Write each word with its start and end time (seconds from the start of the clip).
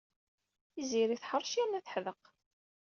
Tiziri 0.73 1.17
teḥṛec 1.21 1.51
yerna 1.53 1.79
d 1.81 1.83
teḥdeq. 1.85 2.21